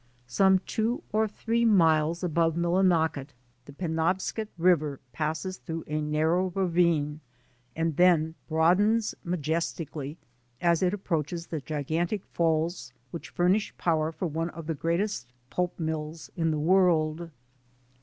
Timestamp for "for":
14.11-14.25